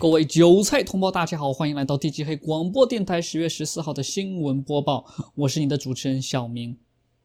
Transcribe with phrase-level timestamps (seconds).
[0.00, 6.78] 各位韭菜同胞，大家好，欢迎来到地基黑广播电台十月十四号的新闻播报，我是你的主持人小明。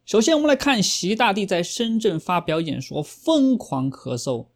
[0.06, 4.48] 首先，我们来看习大帝在深圳发表演说，疯狂咳嗽。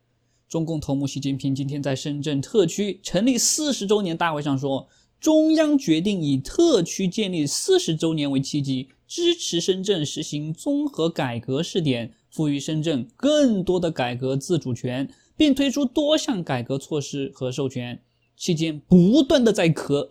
[0.50, 4.88] 中共头目习近平今天在深圳特区成立四十周年大会上说，
[5.20, 18.02] 中央决定以特区建立四十周年为契机，支持深圳实行综合改革试点，赋予深圳更多的改革自主权，并推出多项改革措施和授权。
[18.38, 20.08] 期间不断的在咳，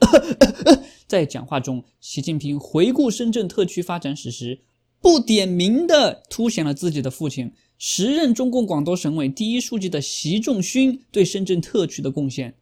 [1.07, 4.61] 在讲话中，习近平回顾深圳特区发展史时，
[5.01, 12.57] 不点名的凸显了自己的父亲时任中共广东省委第一书记的习仲勋对深圳特区的贡献。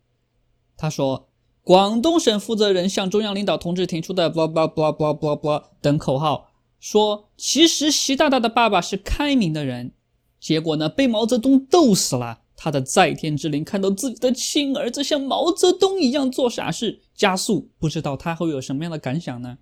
[0.76, 1.28] 他说，
[1.62, 9.92] 广东省负责人向中央领导同志提出的 “blah blah blah blah blah blah” 等口号，说其实习大大的爸爸是开明的人，
[10.38, 12.40] 结果呢被毛泽东逗死了。
[12.64, 19.58] 他的在天之灵看到自己的亲儿子像毛泽东一样做傻事，加速，不知道他会有什么样的感想呢？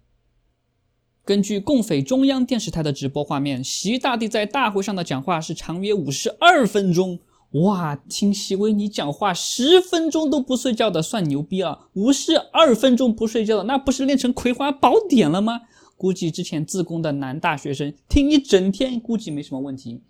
[1.25, 7.19] 根据共匪中央电视台的直播画面，习大帝在大会上的讲话是长约五十二分钟。
[7.64, 15.62] 哇，听习威尼讲话十分钟都不睡觉的算牛逼了，五十二分钟不睡觉的那不是练成葵花宝典了吗？
[15.97, 20.03] 估计之前自贡的男大学生听一整天，估计没什么问题。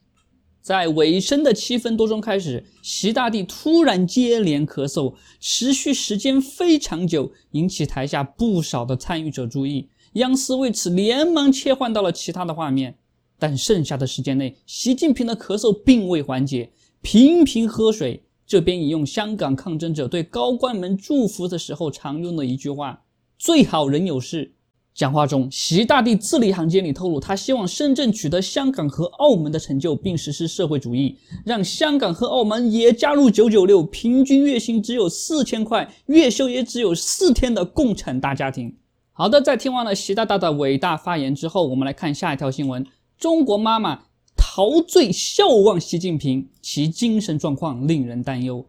[0.63, 9.89] 在尾声的七分多钟开始，习大帝突然接连咳嗽，持续时间非常久，引起台下不少的参与者注意。
[10.13, 12.97] 央视为此连忙切换到了其他的画面，
[13.41, 18.23] 但剩下的时间内，习近平的咳嗽并未缓解，频频喝水。
[18.47, 23.03] 这边引用香港抗争者对高官们祝福的时候常用的一句话
[23.37, 24.53] ：“最好人有事。”
[24.95, 38.77] 讲话中，习大帝字里行间里透露，他希望深圳取得香港和澳门的成就，并实施社会主义，让香港和澳门也加入九九六，平均月薪只有四千块，月休也只有四天的共产大家庭。
[39.13, 42.87] 好的，在听完了习大大的伟大发言之后，我们来看下一条新闻：
[43.17, 44.03] 中国妈妈
[44.37, 48.67] 陶醉笑望习近平，其精神状况令人担忧。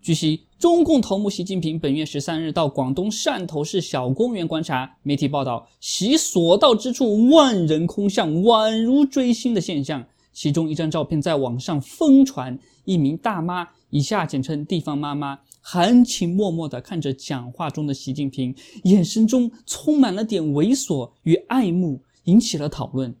[0.00, 4.92] 据悉，中共头目习近平本月十三日到广东汕头市小公园观察。
[5.04, 10.04] 媒体报道，习所到之处万人空巷，宛如追星的现象。
[10.32, 18.52] 其中一张照片在网上疯传，一名大妈（以下简称地方妈妈）含情脉脉地看着讲话中的习近平，
[18.82, 23.14] 眼神中充满了点猥琐与爱慕，引起了讨论。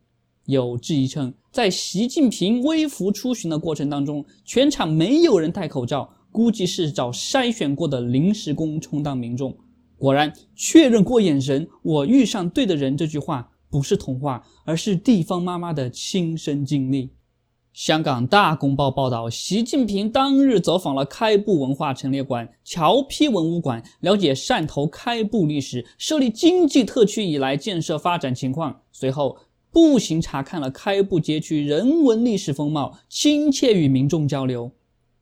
[0.46, 6.08] 有质疑称，在习近平微服出巡的过程当中，全场没有人戴口罩。
[6.30, 9.56] 估计是找筛选过的临时工充当民众。
[9.96, 12.96] 果然，确认过眼神，我遇上对的人。
[12.96, 17.10] 这句话不是童话，而是地方妈妈的亲身经历。
[17.72, 28.80] 香港大公报报道，习近平当日走访了开埠文化陈列馆、侨批文物馆，了解汕头开埠历史、设立经济特区以来建设发展情况。
[28.90, 29.36] 随后，
[29.70, 34.72] 步行查看了开埠街区人文历史风貌，亲切与民众交流。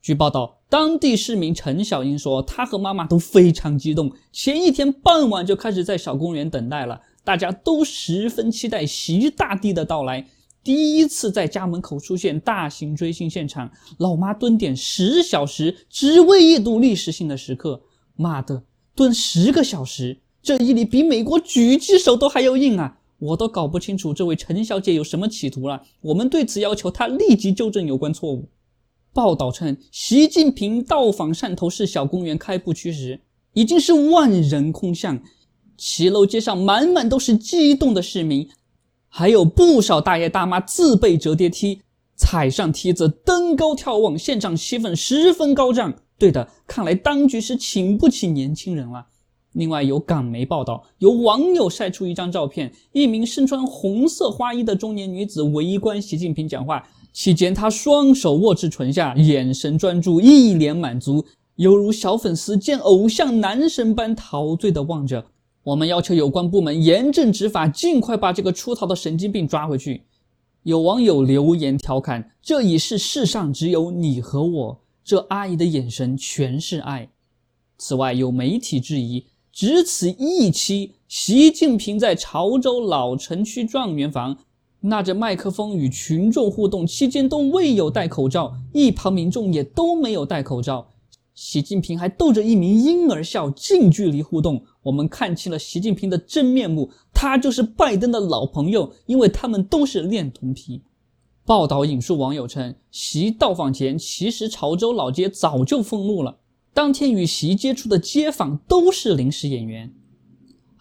[0.01, 7.01] 据报道，当地市民陈小英说，她和妈妈都非常激动，前一天傍晚就开始在小公园等待了。
[7.23, 10.27] 大家都十分期待习大帝的到来。
[10.65, 17.81] 第一次在家门口出现大型追星现场，老妈蹲点十小时，只为一睹历史性的时刻。
[18.17, 22.99] 妈的，蹲十个小时，这毅力比美国狙击手都还要硬啊！
[23.19, 25.81] 我都搞不清楚这位陈小姐有什么企图了。
[26.01, 28.49] 我们对此要求她立即纠正有关错误。
[29.17, 33.19] 报道称，习近平到访汕头市小公园开埠区时，
[33.55, 35.19] 已经是万人空巷，
[35.79, 38.47] 骑楼街上满满都是激动的市民，
[39.09, 41.81] 还有不少大爷大妈自备折叠梯，
[42.15, 45.95] 踩上梯子登高眺望，现场气氛十分高涨。
[46.19, 49.07] 对的，看来当局是请不起年轻人了。
[49.55, 56.87] 另外，有港媒报道，有网友晒出一张照片，一名身穿红色花衣的中年女子围观习近平讲话。
[57.17, 61.25] 期间，他双手握至唇下，眼神专注，一脸满足，
[61.55, 65.25] 犹如小粉丝见偶像男神般陶醉地望着。
[65.63, 70.03] 我们要求有关部门严正执法，尽快把这个出逃的神经病抓回去。
[70.65, 77.09] 有网友留言调侃：“这已是世上只有你和我。”这阿姨的眼神全是爱。
[77.79, 84.37] 此外，有媒体质疑，只此一期，习近平在潮州老城区状元房。
[84.87, 90.87] 拿着麦克风与群众互动期间都未有戴口罩，一旁民众也都没有戴口罩。
[91.35, 94.63] 习近平还逗着一名婴儿笑，近距离互动。
[94.83, 100.83] 我们看清了习近平的真面目，他就是拜登的老朋友，因为他们都是恋童癖。
[101.45, 106.39] 报道引述网友称，习到访前其实潮州老街早就封路了，
[106.73, 109.93] 当天与习接触的街坊都是临时演员。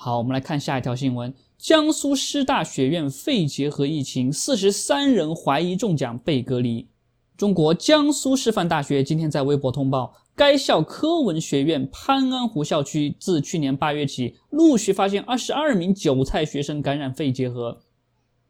[0.06, 6.88] 好，我们来看下一条新闻：江苏师大学院肺结核疫情，四十三人怀疑中奖被隔离。
[7.36, 17.80] 中国江苏师范大学今天在微博通报，该校科文学院潘安湖校区自去年八月起，陆续发现二十二名韭菜学生感染肺结核。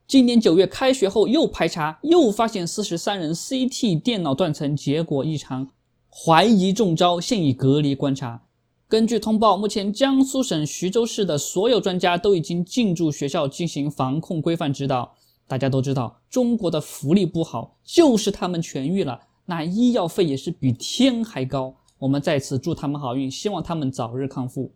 [0.06, 5.70] 今年九月开学后又排查，又发现四十三人 CT 电脑断层结果异常，
[6.10, 8.42] 怀疑中招，现已隔离观察。
[8.88, 15.16] 根据通报，目前江苏省徐州市的所有专家都已经进驻学校进行防控规范指导。
[15.48, 21.76] 大家都知道，中国的福利不好，就是他们痊愈了，那医药费也是比天还高。
[21.98, 24.72] 我们在此祝他们好运，希望他们早日康复。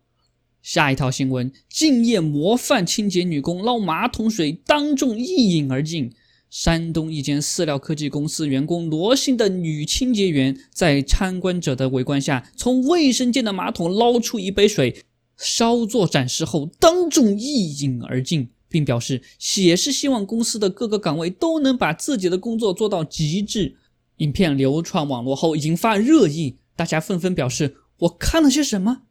[0.63, 6.11] 下一条新闻：敬业模范清洁女工捞马桶水，当众一饮而尽。
[6.49, 15.03] 山东一间饲料科技公司员工罗姓的女清洁员，在参观者的围观下，从卫生间的马桶捞出一杯水，
[15.37, 19.21] 稍作展示后，当众一饮而尽，并表示
[19.57, 23.77] 也是希望公司的各个岗位都能把自己的工作做到极致。
[24.17, 29.03] 影片流传网络后，引发热议，大家纷纷表示：“我看了些什么？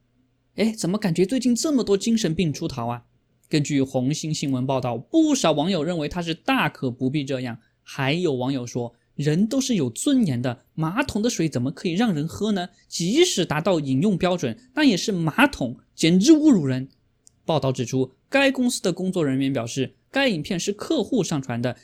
[0.56, 3.04] 哎，怎么感觉最近这么多精神病出逃啊？”
[3.48, 7.58] 根据红星新闻报道，不少网友认为他是大可不必这样。
[7.82, 12.68] 还有网友说，人都是有尊严的，马桶的水怎么可以让人喝呢？
[12.86, 16.90] 即使达到饮用标准，那也是马桶，简直侮辱人。
[17.46, 21.74] 报道指出，该公司的工作人员表示，该影片是客户上传的，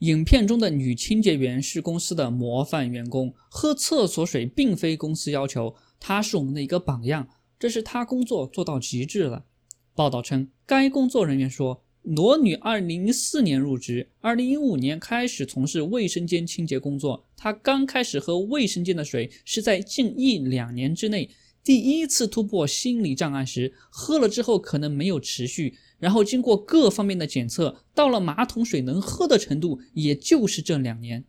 [0.00, 7.26] 影片中的女清洁员是公司的模范员工，喝厕所水并非公司要求，她是我们的一个榜样，
[7.58, 9.46] 这是她工作做到极致了。
[9.94, 17.26] 报道称，该工作人员说，罗女2004年入职，2015年开始从事卫生间清洁工作。
[17.36, 21.28] 她刚开始喝卫生间的水是在近一两年之内
[21.62, 31.24] 第一次突破心理障碍时，喝了之后可能没有持续，然后经过各方面的检测，到了马桶水能喝的程度，也就是这两年。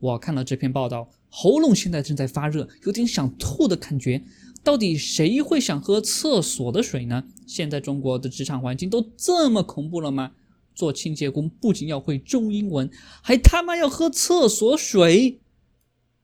[0.00, 4.22] 我看了这篇报道，喉咙现在正在发热，有点想吐的感觉。
[4.68, 7.24] 到底谁会想喝厕所的水呢？
[7.46, 10.32] 现在中国的职场环境都这么恐怖了吗？
[10.74, 12.90] 做清洁工不仅要会中英文，
[13.22, 15.40] 还他妈要喝厕所水？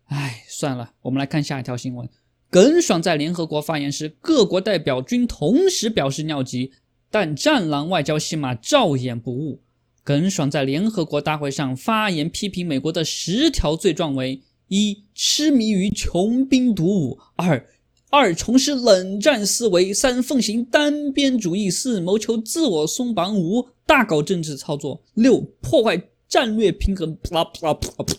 [0.09, 2.07] 哎，算了，我们来看下一条新闻。
[2.51, 6.71] 耿爽在联合国发言时，各国代表均同时表示尿急，
[7.11, 9.63] 但战狼外交戏码照演不误。
[10.03, 17.67] 耿爽在联合国大会上发言，批评美国的十条罪状为：一、痴迷于穷兵黩武；二、
[18.17, 27.19] 二、从事冷战思维；三、奉行单边主义；四、谋求自我松绑；五、大搞政治操作；六、破坏战略平衡。
[27.25, 28.15] 啪啪啪啪，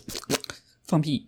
[0.84, 1.24] 放屁！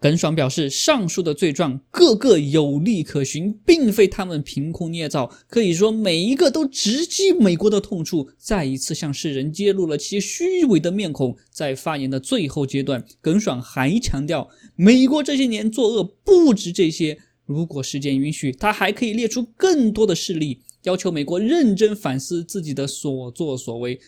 [0.00, 11.36] 耿爽表示，上述的罪状个个有理可循，并非他们凭空捏造，可以说每一个都直击美国的痛处，再一次向世人揭露了其虚伪的面孔。
[11.50, 17.18] 在发言的最后阶段，耿爽还强调，美国这些年作恶不止这些。
[17.48, 23.98] 如果时间允许，他还可以列出更多的事例，要求美国认真反思自己的所作所为。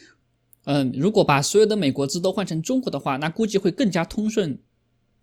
[0.64, 4.59] 嗯，如果把所有的美国字都换成中国的话，那估计会更加通顺。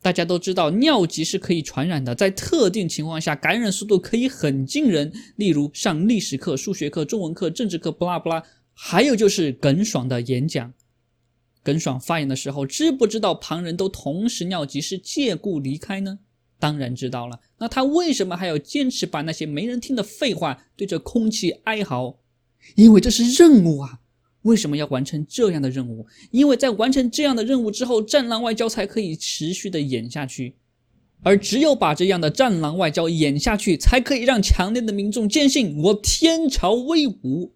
[0.02, 5.14] 大家都知道，尿急是可以传染的，在特定情况下，感染速度可以很惊人。
[5.36, 8.44] 例如上历史课、数学课、中文课、政治课，不拉不拉。
[8.74, 10.74] 还有就是耿爽的演讲，
[11.64, 16.20] 耿爽发言的时候，知不知道旁人都同时尿急是借故离开呢？
[16.60, 22.18] 当然知道了，那他为什么还要坚持把那些没人听的废话对着空气哀嚎？
[22.76, 24.00] 因为这是任务啊！
[24.44, 26.06] 为什么要完成这样的任务？
[26.32, 30.56] 因为在完成这样的任务之后，战狼外交才可以持续的演下去，
[31.22, 37.54] 而只有把这样的战狼外交演下去，才可以让强烈的民众坚信我天朝威武。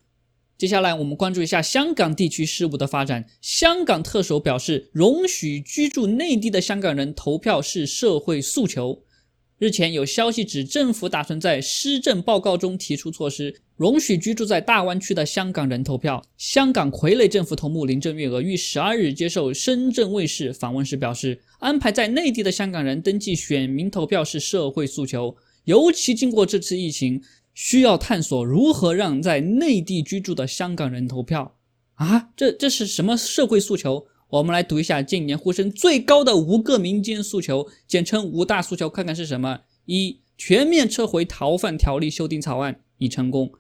[0.62, 3.26] 接下来，我们关注一下香港地区事务的发展。
[3.42, 9.02] 香港特首表示，容许居住内地的香港人投票是社会诉求。
[9.58, 16.24] 日前有消息指，政府打算在施政报告中提出措施，容许居住在大湾区的香港人投票。
[16.38, 27.20] 香港傀儡政府头目林郑月娥于十二日接受深圳卫视访问时表示，安排在内地的香港人登记选民投票是社会诉求，尤其经过这次疫情。
[27.64, 31.60] 需要探索如何让在内地居住的香港人投票
[31.94, 32.32] 啊？
[32.36, 34.08] 这这是什么社会诉求？
[34.30, 43.52] 我们来读一下近年呼声最高的五个民间诉求，简称五大诉求，看看是什么：一、全面撤回逃犯条例修订草案，已成功；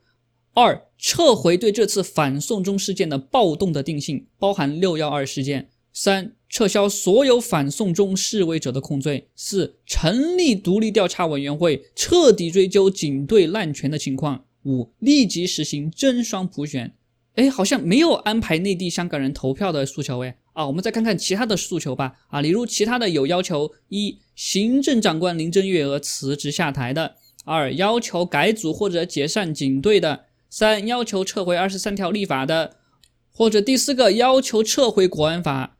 [0.55, 16.93] 二、撤回对这次反送中事件的暴动的定性，包含六幺二事件；三、撤销所有反送中示威者的控罪；四、成立独立调查委员会，彻底追究警队滥权的情况；五、立即实行真双普选。
[17.35, 22.13] 哎，好像没有安排内地香港人投票的诉求哎啊，我们再看看其他的诉求吧。
[22.27, 32.71] 啊，例如其他的有要求：一、行政长官林郑月娥辞职下台的；二、要求改组或者解散警队的；三、要求撤回二十三条立法的；
[33.31, 35.77] 或者第四个要求撤回国安法；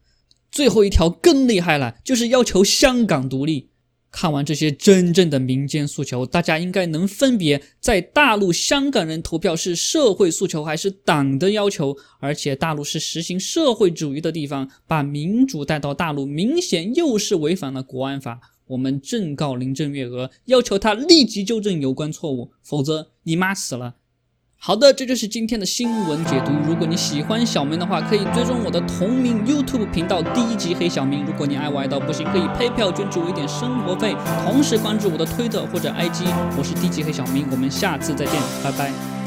[0.52, 3.70] 最后一条更厉害了，就是要求香港独立。
[4.12, 11.96] 看完这些真正的民间诉求，大家应该能分别在大陆香港人投票是社会诉求还是党的要求。
[12.20, 18.42] 而且大陆是实行社会主义的地方，把民主带到大陆，明显又是违反了国安法。
[18.68, 23.96] 我们正告林郑月娥，要求她立即纠正有关错误，否则你妈死了。
[24.64, 26.52] 好的，这就是今天的新闻解读。
[26.68, 31.26] 如果你喜欢小明的话，可以追踪我的同名 YouTube 频道低级黑小明。
[31.26, 34.16] 如果你爱我爱到不行，可以配票捐助我一点生活费，
[34.46, 36.26] 同时关注我的推特或者 IG。
[36.56, 39.21] 我是低级黑小明，我们下次再见，拜拜。